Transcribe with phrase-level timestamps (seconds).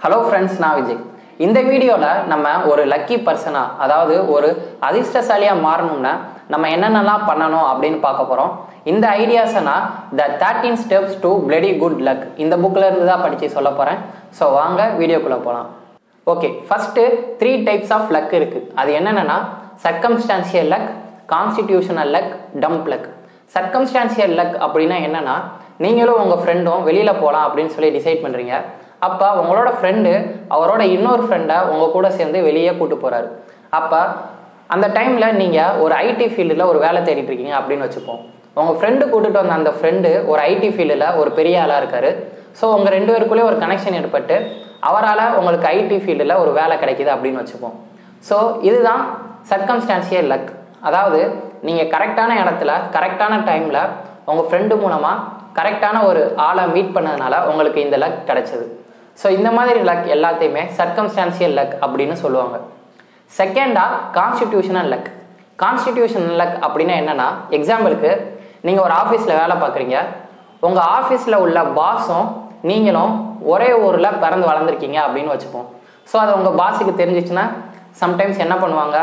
[0.00, 0.98] Hello friends நான் விஜய்.
[1.38, 4.48] இந்த வீடியோவில் நம்ம ஒரு லக்கி பர்சனாக அதாவது ஒரு
[4.82, 6.12] அதிர்ஷ்டசாலியாக மாறணும்னா
[6.48, 8.52] நம்ம என்னென்னலாம் பண்ணணும் அப்படின்னு பார்க்க போகிறோம்
[8.84, 9.62] இந்த ஐடியாஸை
[10.18, 13.98] the thirteen steps to bloody good luck இந்த புக்கில் இருந்து தான் படித்து சொல்ல போகிறேன்
[14.38, 15.68] ஸோ வாங்க வீடியோக்குள்ளே போகலாம்
[16.26, 17.02] okay first
[17.40, 19.38] three types of luck இருக்குது அது என்னென்னா
[19.84, 20.88] circumstantial luck
[21.26, 23.08] constitutional luck dumb luck
[23.54, 25.36] circumstantial luck அப்படின்னா என்னென்னா
[25.78, 28.54] நீங்களும் உங்கள் ஃப்ரெண்டும் வெளியில் போகலாம் அப்படின்னு சொல்லி டிசைட் பண்ணுறீங்க
[29.06, 30.12] அப்போ உங்களோட ஃப்ரெண்டு
[30.54, 33.28] அவரோட இன்னொரு ஃப்ரெண்டை உங்கள் கூட சேர்ந்து வெளியே கூட்டு போகிறாரு
[33.78, 34.00] அப்போ
[34.74, 38.20] அந்த டைமில் நீங்கள் ஒரு ஐடி ஃபீல்டில் ஒரு வேலை தேடிட்டு இருக்கீங்க அப்படின்னு வச்சுப்போம்.
[38.60, 42.10] உங்கள் ஃப்ரெண்டு கூட்டிகிட்டு வந்த அந்த ஃப்ரெண்டு ஒரு ஐடி ஃபீல்டில் ஒரு பெரிய ஆளாக இருக்கார்.
[42.58, 44.36] ஸோ உங்கள் ரெண்டு பேருக்குள்ளேயே ஒரு கனெக்ஷன் ஏற்பட்டு
[44.88, 47.76] அவரால் உங்களுக்கு ஐடி ஃபீல்டில் ஒரு வேலை கிடைக்கிது அப்படின்னு வச்சுப்போம்.
[48.28, 48.38] ஸோ
[48.68, 49.02] இதுதான்
[49.50, 50.50] சர்க்கம்ஸ்டான்சியல் லக்
[50.88, 51.20] அதாவது
[51.66, 53.80] நீங்கள் கரெக்டான இடத்துல கரெக்டான டைமில்
[54.30, 55.22] உங்கள் ஃப்ரெண்டு மூலமாக
[55.58, 58.66] கரெக்டான ஒரு ஆளை மீட் பண்ணதுனால உங்களுக்கு இந்த லக் கிடைச்சது.
[59.20, 62.56] ஸோ இந்த மாதிரி லக் எல்லாத்தையுமே சர்க்கம்ஸ்டான்சியல் லக் அப்படின்னு சொல்லுவாங்க.
[63.38, 65.10] செகண்டாக கான்ஸ்டிடியூஷனல் லக்
[65.62, 68.10] கான்ஸ்டிடியூஷனல் லக் அப்படின்னா என்னென்னா எக்ஸாம்பிளுக்கு
[68.66, 69.96] நீங்கள் ஒரு ஆஃபீஸில் வேலை பார்க்குறீங்க.
[70.66, 72.28] உங்கள் ஆஃபீஸில் உள்ள பாஸும்
[72.70, 73.14] நீங்களும்
[73.52, 75.66] ஒரே ஊரில் பிறந்து வளர்ந்துருக்கீங்க அப்படின்னு வச்சுப்போம்.
[76.10, 77.44] ஸோ அது உங்கள் பாஸுக்கு தெரிஞ்சிச்சுன்னா
[78.02, 78.96] சம்டைம்ஸ் என்ன பண்ணுவாங்க?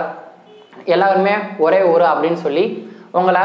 [0.96, 1.34] எல்லாருமே
[1.66, 2.66] ஒரே ஊர் அப்படின்னு சொல்லி
[3.20, 3.42] உங்களை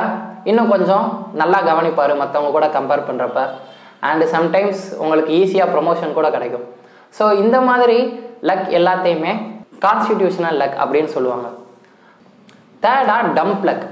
[0.50, 1.06] இன்னும் கொஞ்சம்
[1.40, 3.40] நல்லா கவனிப்பார் மற்றவங்க கூட கம்பேர் பண்ணுறப்ப
[4.08, 6.66] அண்டு சம்டைம்ஸ் உங்களுக்கு ஈஸியாக ப்ரொமோஷன் கூட கிடைக்கும்.
[7.18, 7.98] ஸோ இந்த மாதிரி
[8.50, 9.32] லக் எல்லாத்தையுமே
[9.84, 11.48] கான்ஸ்டிடியூஷனல் லக் அப்படின்னு சொல்லுவாங்க.
[12.84, 13.86] தேர்டாக டம்ப் லக்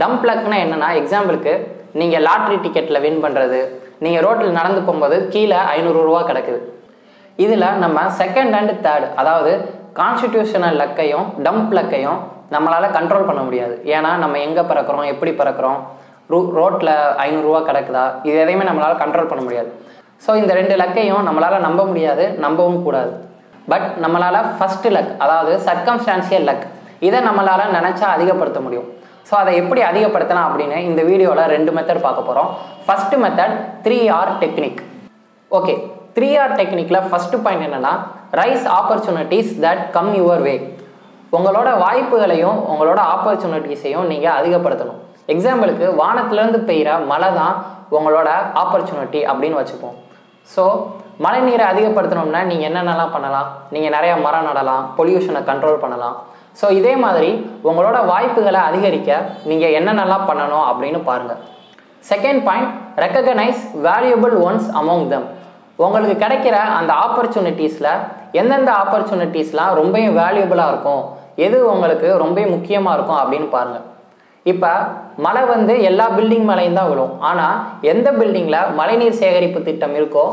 [0.00, 1.54] டம்ப் லக்னா என்னென்னா எக்ஸாம்பிளுக்கு
[2.00, 3.60] நீங்கள் லாட்ரி டிக்கெட்டில் வின் பண்ணுறது
[4.04, 6.60] நீங்கள் ரோட்டில் நடந்து போகும்போது கீழே ஐநூறுரூவா கிடக்குது.
[7.44, 9.52] இதில் நம்ம செகண்ட் அண்ட் தேர்ட் அதாவது
[10.00, 12.20] கான்ஸ்டிடியூஷனல் லக்கையும் டம்ப் லக்கையும்
[12.54, 13.74] நம்மளால் கண்ட்ரோல் பண்ண முடியாது.
[13.96, 15.80] ஏன்னா நம்ம எங்கே பிறக்கிறோம் எப்படி பிறக்கிறோம்
[16.32, 16.92] ரூ ரோட்டில்
[17.26, 18.04] ஐநூறுரூவா கிடக்குதா?
[18.28, 19.70] இது எதையுமே நம்மளால் கண்ட்ரோல் பண்ண முடியாது.
[20.24, 23.12] ஸோ இந்த ரெண்டு லக்கையும் நம்மளால் நம்ப முடியாது நம்பவும் கூடாது.
[23.72, 26.66] பட் நம்மளால் ஃபஸ்ட்டு லக் அதாவது சர்க்கம்ஸ்டான்சியல் லக்
[27.08, 28.88] இதை நம்மளால் நினச்சா அதிகப்படுத்த முடியும்.
[29.28, 32.48] ஸோ அதை எப்படி அதிகப்படுத்தலாம் அப்படின்னு இந்த வீடியோவில் ரெண்டு மெத்தட் பார்க்க போகிறோம்
[32.86, 33.54] first method
[33.84, 34.80] three R technique
[35.50, 35.74] okay
[36.16, 37.92] three R டெக்னிக்கில் first point என்னென்னா
[38.40, 40.54] rise opportunities that come your way
[41.36, 45.00] உங்களோட வாய்ப்புகளையும் உங்களோட ஆப்பர்ச்சுனிட்டிஸையும் நீங்கள் அதிகப்படுத்தணும்.
[45.34, 47.54] எக்ஸாம்பிளுக்கு வானத்துலேருந்து பெய்கிற மழை தான்
[47.96, 48.28] உங்களோட
[48.62, 49.96] ஆப்பர்ச்சுனிட்டி அப்படின்னு வச்சுப்போம்.
[50.54, 50.64] ஸோ
[51.24, 53.48] மழை நீரை அதிகப்படுத்தணும்னா நீங்கள் என்னென்னலாம் பண்ணலாம்?
[53.74, 56.16] நீங்கள் நிறையா மரம் நடலாம் பொல்யூஷனை கண்ட்ரோல் பண்ணலாம்.
[56.60, 57.30] ஸோ இதே மாதிரி
[57.68, 59.10] உங்களோட வாய்ப்புகளை அதிகரிக்க
[59.50, 61.42] நீங்கள் என்னென்னலாம் பண்ணணும் அப்படின்னு பாருங்கள்
[62.10, 62.72] second point
[63.04, 65.28] recognize valuable ones among them
[65.84, 67.92] உங்களுக்கு கிடைக்கிற அந்த ஆப்பர்ச்சுனிட்டிஸில்
[68.40, 71.02] எந்தெந்த ஆப்பர்ச்சுனிட்டிஸ்லாம் ரொம்பவும் வேல்யூபிளாக இருக்கும்?
[71.46, 73.86] எது உங்களுக்கு ரொம்ப முக்கியமாக இருக்கும் அப்படின்னு பாருங்கள்
[74.46, 74.72] இப்போ
[75.24, 77.14] மழை வந்து எல்லா பில்டிங் மேலேயும் தான் விழும்.
[77.28, 77.56] ஆனால்
[77.92, 80.24] எந்த பில்டிங்கில் மழைநீர் சேகரிப்பு திட்டம் இருக்கோ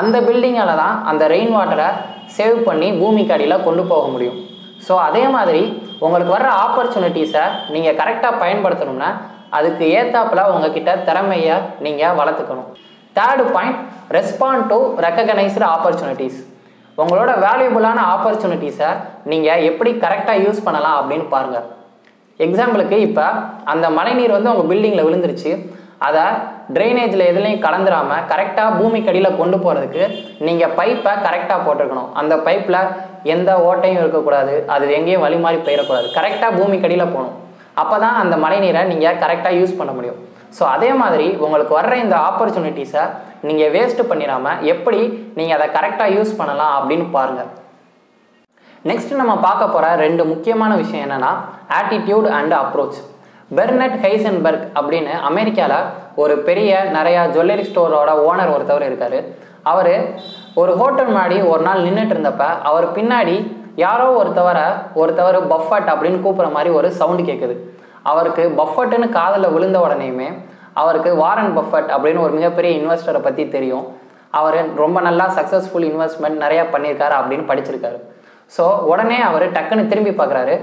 [0.00, 1.88] அந்த பில்டிங்கால் தான் அந்த ரெயின் வாட்டரை
[2.36, 4.38] சேவ் பண்ணி பூமிக்கு அடியில் கொண்டு போக முடியும்.
[4.86, 5.62] ஸோ அதே மாதிரி
[6.04, 7.44] உங்களுக்கு வர்ற ஆப்பர்ச்சுனிட்டிஸை
[7.74, 9.10] நீங்கள் கரெக்டாக பயன்படுத்தணும்னா
[9.58, 11.56] அதுக்கு ஏத்தாப்பில் உங்ககிட்ட திறமையை
[11.86, 12.68] நீங்கள் வளர்த்துக்கணும்.
[13.16, 13.80] Third point
[14.16, 16.38] respond to recognized opportunities
[16.98, 18.90] உங்களோட வேல்யூபுளான ஆப்பர்ச்சுனிட்டிஸை
[19.32, 21.66] நீங்கள் எப்படி கரெக்டாக யூஸ் பண்ணலாம் அப்படின்னு பாருங்கள்
[22.44, 23.26] எக்ஸாம்பிளுக்கு இப்போ
[23.72, 25.52] அந்த மழைநீர் வந்து உங்கள் பில்டிங்கில் விழுந்துருச்சு.
[26.06, 26.24] அதை
[26.74, 30.04] ட்ரைனேஜில் எதுலேயும் கலந்துராமல் கரெக்டாக பூமிக்கடியில் கொண்டு போகிறதுக்கு
[30.46, 32.10] நீங்கள் பைப்பை கரெக்டாக போட்டிருக்கணும்.
[32.20, 32.80] அந்த பைப்பில்
[33.34, 34.54] எந்த ஓட்டையும் இருக்கக்கூடாது.
[34.74, 37.36] அது எங்கேயும் வழி மாதிரி போயிடக்கூடாது கரெக்டாக பூமிக்கடியில் போகணும்.
[37.82, 40.20] அப்போ தான் அந்த மழைநீரை நீங்கள் கரெக்டாக யூஸ் பண்ண முடியும்.
[40.56, 43.04] ஸோ அதே மாதிரி உங்களுக்கு வர்ற இந்த ஆப்பர்ச்சுனிட்டிஸை
[43.48, 45.00] நீங்கள் வேஸ்ட்டு பண்ணிடாமல் எப்படி
[45.38, 47.50] நீங்கள் அதை கரெக்டாக யூஸ் பண்ணலாம் அப்படின்னு பாருங்கள்
[48.88, 51.30] நெக்ஸ்ட் நம்ம பார்க்க போகிற ரெண்டு முக்கியமான விஷயம் என்னென்னா
[51.78, 52.98] attitude and approach
[53.58, 55.86] Bernard Heisenberg அப்படின்னு அமெரிக்காவில்
[56.22, 59.18] ஒரு பெரிய நிறையா ஜுவல்லரி ஸ்டோரோட ஓனர் ஒருத்தவர் இருக்கார்.
[59.72, 59.92] அவர்
[60.60, 63.36] ஒரு ஹோட்டல் முன்னாடி ஒரு நாள் நின்றுட்டு இருந்தப்ப அவர் பின்னாடி
[63.84, 64.66] யாரோ ஒருத்தவரை
[65.02, 67.56] ஒருத்தவர் பஃபட் அப்படின்னு கூப்பிட்ற மாதிரி ஒரு சவுண்டு கேட்குது
[68.12, 70.28] அவருக்கு பஃபட்டுன்னு காதில் விழுந்த உடனேயுமே
[70.82, 73.86] அவருக்கு வாரன் பஃபட் அப்படின்னு ஒரு மிகப்பெரிய இன்வெஸ்டரை பற்றி தெரியும்.
[74.40, 77.98] அவர் ரொம்ப நல்லா சக்ஸஸ்ஃபுல் இன்வெஸ்ட்மெண்ட் நிறையா பண்ணியிருக்காரு அப்படின்னு படிச்சிருக்காரு.
[78.54, 80.56] ஸோ உடனே அவர் டக்குன்னு திரும்பி பார்க்குறாரு.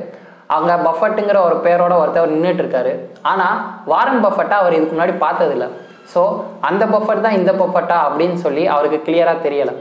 [0.55, 2.91] அங்கே பஃபட்டுங்கிற ஒரு பேரோட ஒருத்தவர் நின்றுட்டு இருக்காரு
[3.31, 3.57] ஆனால்
[3.91, 5.67] வாரன் பஃபட்டா அவர் இதுக்கு முன்னாடி பார்த்ததில்ல.
[6.13, 6.21] ஸோ
[6.69, 9.73] அந்த பஃபட் தான் இந்த பஃபட்டா அப்படின்னு சொல்லி அவருக்கு கிளியராக தெரியலை.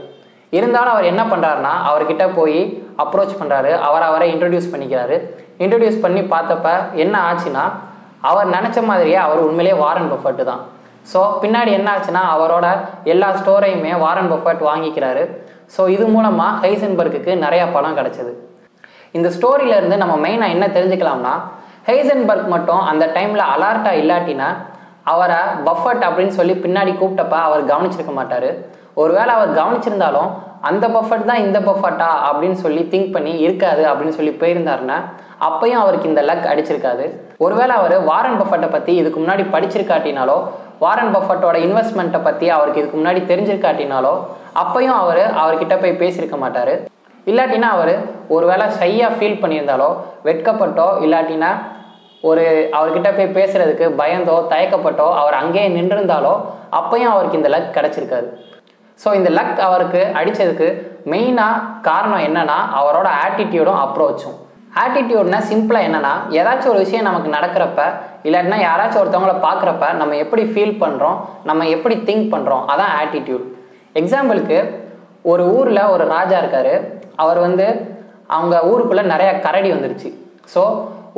[0.57, 2.59] இருந்தாலும் அவர் என்ன பண்ணுறாருனா அவர்கிட்ட போய்
[3.03, 5.15] அப்ரோச் பண்ணுறாரு அவர் அவரை இன்ட்ரடியூஸ் பண்ணிக்கிறாரு.
[5.63, 6.69] இன்ட்ரடியூஸ் பண்ணி பார்த்தப்ப
[7.03, 7.63] என்ன ஆச்சுன்னா
[8.29, 10.61] அவர் நினச்ச மாதிரியே அவர் உண்மையிலேயே வாரன் பஃபட்டு தான்.
[11.11, 12.67] ஸோ பின்னாடி என்ன ஆச்சுன்னா அவரோட
[13.13, 15.23] எல்லா ஸ்டோரையுமே வாரன் பஃபட் வாங்கிக்கிறாரு.
[15.75, 18.31] ஸோ இது மூலமாக ஹைசன்பர்க்குக்கு நிறையா படம் கிடச்சிது.
[19.17, 21.33] இந்த ஸ்டோரியிலேருந்து நம்ம மெயினாக என்ன தெரிஞ்சுக்கலாம்னா
[21.89, 24.49] ஹைசன்பர்க் மட்டும் அந்த டைமில் அலர்ட்டாக இல்லாட்டினா
[25.11, 28.49] அவரை பஃபட் அப்படின்னு சொல்லி பின்னாடி கூப்பிட்டப்ப அவர் கவனிச்சிருக்க மாட்டார்.
[29.01, 30.29] ஒருவேளை அவர் கவனிச்சிருந்தாலும்
[30.69, 34.97] அந்த பஃபட் தான் இந்த பஃபட்டா அப்படின்னு சொல்லி திங்க் பண்ணி இருக்காது அப்படின்னு சொல்லி போயிருந்தாருன்னா
[35.47, 37.05] அப்பயும் அவருக்கு இந்த லக் அடிச்சிருக்காது.
[37.45, 40.37] ஒருவேளை அவர் வாரன் பஃபட்டை பற்றி இதுக்கு முன்னாடி படிச்சிருக்காட்டினாலோ
[40.83, 44.13] வாரன் பஃபட்டோட இன்வெஸ்ட்மெண்ட்டை பற்றி அவருக்கு இதுக்கு முன்னாடி தெரிஞ்சிருக்காட்டினாலோ
[44.61, 46.73] அப்பையும் அவர் அவர்கிட்ட போய் பேசியிருக்க மாட்டார்.
[47.31, 47.93] இல்லாட்டினா அவர்
[48.35, 49.89] ஒருவேளை ஷையாக ஃபீல் பண்ணியிருந்தாலோ
[50.27, 51.51] வெட்கப்பட்டோ இல்லாட்டினா
[52.29, 52.43] ஒரு
[52.77, 56.33] அவர்கிட்ட போய் பேசுறதுக்கு பயந்தோ தயக்கப்பட்டோ அவர் அங்கேயே நின்றிருந்தாலோ
[56.79, 58.27] அப்பையும் அவருக்கு இந்த லக் கிடைச்சிருக்காது.
[59.03, 60.67] ஸோ இந்த லக் அவருக்கு அடித்ததுக்கு
[61.11, 64.37] மெயினாக காரணம் என்னன்னா அவரோட ஆட்டிடியூடும் அப்ரோச்சும்
[64.83, 67.81] ஆட்டிடியூட்னா சிம்பிளாக என்னன்னா ஏதாச்சும் ஒரு விஷயம் நமக்கு நடக்கிறப்ப
[68.27, 71.17] இல்லாட்டினா யாராச்சும் ஒருத்தவங்கள பார்க்குறப்ப நம்ம எப்படி ஃபீல் பண்ணுறோம்
[71.49, 73.45] நம்ம எப்படி திங்க் பண்ணுறோம் அதான் ஆட்டிடியூட்
[74.01, 74.57] எக்ஸாம்பிளுக்கு
[75.31, 76.73] ஒரு ஊரில் ஒரு ராஜா இருக்கார்.
[77.23, 77.65] அவர் வந்து
[78.35, 80.09] அவங்க ஊருக்குள்ளே நிறையா கரடி வந்துருச்சு.
[80.53, 80.61] ஸோ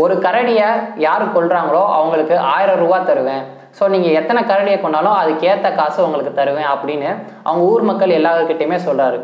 [0.04, 0.68] ஒரு கரடியை
[1.06, 3.44] யார் கொள்கிறாங்களோ அவங்களுக்கு ஆயிரம் ரூபா தருவேன்.
[3.78, 7.10] ஸோ நீங்கள் எத்தனை கரடியை கொண்டாலும் அதுக்கேற்ற காசு உங்களுக்கு தருவேன் அப்படின்னு
[7.48, 9.18] அவங்க ஊர் மக்கள் எல்லாருக்கிட்டையுமே சொல்கிறாரு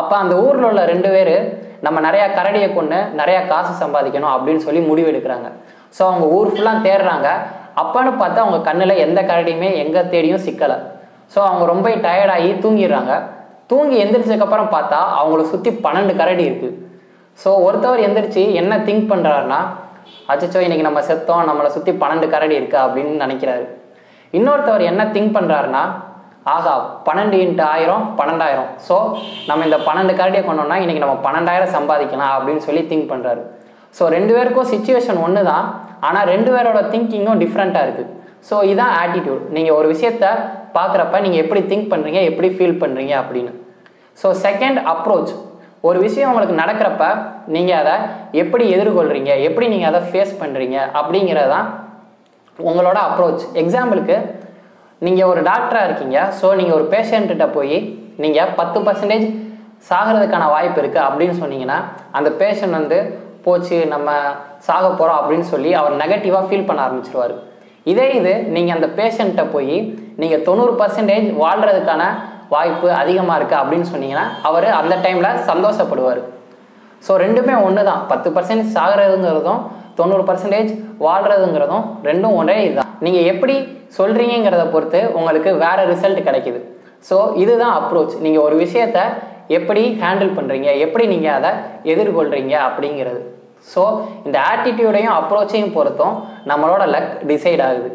[0.00, 1.34] அப்போ அந்த ஊரில் உள்ள ரெண்டு பேர்
[1.86, 5.48] நம்ம நிறையா கரடியை கொண்டு நிறையா காசு சம்பாதிக்கணும் அப்படின்னு சொல்லி முடிவெடுக்கிறாங்க.
[5.96, 7.28] ஸோ அவங்க ஊர் ஃபுல்லாக தேடுறாங்க.
[7.82, 10.76] அப்பான்னு பார்த்தா அவங்க கண்ணில் எந்த கரடியுமே எங்கே தேடியும் சிக்கலை.
[11.34, 13.12] ஸோ அவங்க ரொம்ப டயர்டாகி தூங்கிடுறாங்க.
[13.72, 16.78] தூங்கி எந்திரிச்சதுக்கப்புறம் பார்த்தா அவங்கள சுற்றி பன்னெண்டு கரடி இருக்குது
[17.42, 19.60] ஸோ ஒருத்தவர் எந்திரிச்சு என்ன திங்க் பண்ணுறாருன்னா
[20.32, 21.46] அச்சச்சோ இன்னைக்கு நம்ம செத்தோம்.
[21.50, 23.64] நம்மளை சுற்றி பன்னெண்டு கரடி இருக்கா அப்படின்னு நினைக்கிறாரு.
[24.38, 25.82] இன்னொருத்தவர் என்ன திங்க் பண்ணுறாருன்னா
[26.54, 26.74] ஆகா
[27.06, 28.70] பன்னெண்டு இன்ட்டு ஆயிரம் பன்னெண்டாயிரம்.
[28.86, 28.96] ஸோ
[29.48, 33.42] நம்ம இந்த பன்னெண்டு கரடியை கொண்டோம்னா இன்றைக்கி நம்ம பன்னெண்டாயிரம் சம்பாதிக்கலாம் அப்படின்னு சொல்லி திங்க் பண்ணுறாரு
[33.98, 35.64] ஸோ ரெண்டு பேருக்கும் சுச்சுவேஷன் ஒன்று தான்
[36.08, 38.10] ஆனால் ரெண்டு பேரோட திங்கிங்கும் டிஃப்ரெண்ட்டாக இருக்குது
[38.48, 40.24] ஸோ இதான் ஆட்டிடியூட் நீங்கள் ஒரு விஷயத்த
[40.76, 43.52] பார்க்குறப்ப நீங்கள் எப்படி திங்க் பண்ணுறீங்க எப்படி ஃபீல் பண்ணுறீங்க அப்படின்னு.
[44.18, 45.32] ஸோ செகண்ட் அப்ரோச்
[45.88, 47.04] ஒரு விஷயம் உங்களுக்கு நடக்கிறப்ப
[47.54, 47.94] நீங்கள் அதை
[48.42, 51.68] எப்படி எதிர்கொள்கிறீங்க எப்படி நீங்கள் அதை ஃபேஸ் பண்ணுறீங்க அப்படிங்கிறது தான்
[52.58, 54.16] உங்களோட அப்ரோச் எக்ஸாம்பிளுக்கு
[55.06, 56.18] நீங்கள் ஒரு டாக்டராக இருக்கீங்க.
[56.40, 57.76] ஸோ நீங்கள் ஒரு பேஷண்ட்டிட்ட போய்
[58.22, 59.26] நீங்கள் பத்து பர்சன்டேஜ்
[59.88, 61.78] சாகிறதுக்கான வாய்ப்பு இருக்குது அப்படின்னு சொன்னீங்கன்னா
[62.18, 62.98] அந்த பேஷண்ட் வந்து
[63.46, 64.10] போச்சு நம்ம
[64.66, 67.34] சாக போகிறோம் அப்படின்னு சொல்லி அவர் நெகட்டிவாக ஃபீல் பண்ண ஆரம்பிச்சிருவார்.
[67.92, 69.76] இதே இது நீங்கள் அந்த பேஷண்ட்டை போய்
[70.22, 72.02] நீங்கள் தொண்ணூறு பர்சன்டேஜ் வாழ்கிறதுக்கான
[72.54, 76.20] வாய்ப்பு அதிகமாக இருக்குது அப்படின்னு சொன்னீங்கன்னா அவர் அந்த டைமில் சந்தோஷப்படுவார்.
[77.06, 79.62] ஸோ ரெண்டுமே ஒன்று தான் பத்து பர்சன்டேஜ் சாகிறதுங்கிறதும்
[79.98, 80.72] தொண்ணூறு பர்சன்டேஜ்
[81.06, 82.90] வாழ்கிறதுங்கிறதும் ரெண்டும் ஒன்றே இதுதான்.
[83.06, 83.56] நீங்கள் எப்படி
[83.98, 86.60] சொல்கிறீங்கிறத பொறுத்து உங்களுக்கு வேறு ரிசல்ட் கிடைக்குது.
[87.08, 88.98] ஸோ இதுதான் அப்ரோச் நீங்கள் ஒரு விஷயத்த
[89.58, 91.50] எப்படி ஹேண்டில் பண்ணுறீங்க எப்படி நீங்கள் அதை
[91.92, 93.20] எதிர்கொள்கிறீங்க அப்படிங்கிறது.
[93.72, 93.82] ஸோ
[94.26, 96.14] இந்த ஆட்டிடியூடையும் அப்ரோச்சையும் பொறுத்தும்
[96.50, 97.90] நம்மளோட லக் டிசைட் ஆகுது.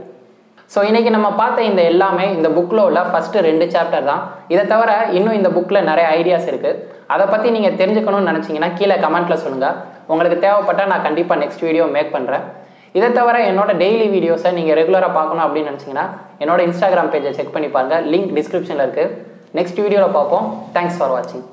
[0.73, 4.23] ஸோ இன்றைக்கி நம்ம பார்த்த இந்த எல்லாமே இந்த புக்கில் உள்ள ஃபஸ்ட்டு ரெண்டு சாப்டர் தான்.
[4.53, 6.79] இதை தவிர இன்னும் இந்த புக்கில் நிறைய ஐடியாஸ் இருக்குது
[7.13, 9.77] அதை பற்றி நீங்கள் தெரிஞ்சுக்கணும்னு நினச்சிங்கன்னா கீழே கமெண்ட்டில் சொல்லுங்கள்
[10.13, 12.45] உங்களுக்கு தேவைப்பட்டால் நான் கண்டிப்பாக நெக்ஸ்ட் வீடியோ மேக் பண்ணுறேன்
[12.97, 16.05] இதை தவிர என்னோட டெய்லி வீடியோஸை நீங்கள் ரெகுலராக பார்க்கணும் அப்படின்னு நினச்சிங்கன்னா
[16.43, 19.13] என்னோட இன்ஸ்டாகிராம் பேஜை செக் பண்ணி பாருங்கள் லிங்க் டிஸ்கிரிப்ஷனில் இருக்குது
[19.59, 20.47] நெக்ஸ்ட் வீடியோவில் பார்ப்போம்.
[20.77, 21.45] தேங்க்ஸ் ஃபார் வாட்சிங்